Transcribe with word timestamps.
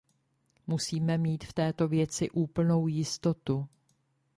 Musíme 0.67 1.17
mít 1.17 1.43
v 1.43 1.53
této 1.53 1.87
věci 1.87 2.29
úplnou 2.31 2.87
jistotu. 2.87 3.67